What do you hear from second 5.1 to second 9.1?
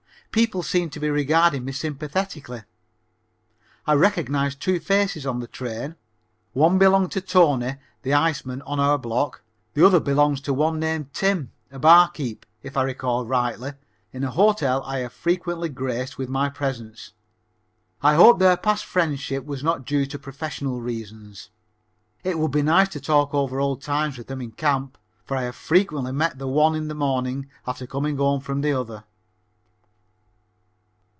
on this train. One belongs to Tony, the iceman on our